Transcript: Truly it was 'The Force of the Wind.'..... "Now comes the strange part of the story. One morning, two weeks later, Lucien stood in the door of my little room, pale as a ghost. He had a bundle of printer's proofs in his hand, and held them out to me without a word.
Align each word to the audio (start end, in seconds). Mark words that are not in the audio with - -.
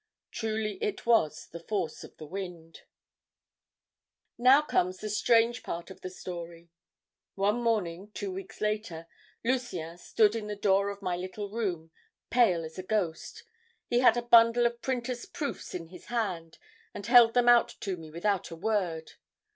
Truly 0.31 0.79
it 0.83 1.05
was 1.05 1.45
'The 1.45 1.59
Force 1.59 2.03
of 2.03 2.17
the 2.17 2.25
Wind.'..... 2.25 2.81
"Now 4.35 4.63
comes 4.63 4.97
the 4.97 5.11
strange 5.11 5.61
part 5.61 5.91
of 5.91 6.01
the 6.01 6.09
story. 6.09 6.71
One 7.35 7.61
morning, 7.61 8.09
two 8.15 8.31
weeks 8.31 8.61
later, 8.61 9.05
Lucien 9.45 9.99
stood 9.99 10.35
in 10.35 10.47
the 10.47 10.55
door 10.55 10.89
of 10.89 11.03
my 11.03 11.15
little 11.15 11.51
room, 11.51 11.91
pale 12.31 12.65
as 12.65 12.79
a 12.79 12.83
ghost. 12.83 13.43
He 13.85 13.99
had 13.99 14.17
a 14.17 14.23
bundle 14.23 14.65
of 14.65 14.81
printer's 14.81 15.27
proofs 15.27 15.75
in 15.75 15.89
his 15.89 16.05
hand, 16.05 16.57
and 16.95 17.05
held 17.05 17.35
them 17.35 17.47
out 17.47 17.75
to 17.81 17.95
me 17.95 18.09
without 18.09 18.49
a 18.49 18.55
word. 18.55 19.11